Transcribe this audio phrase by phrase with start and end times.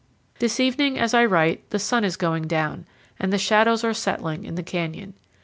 [0.39, 2.87] This evening, as I write, the sun is going down
[3.19, 5.13] and the shadows are settling in the canyon.